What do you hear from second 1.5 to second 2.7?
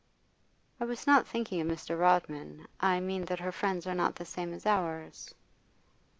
of Mr. Rodman.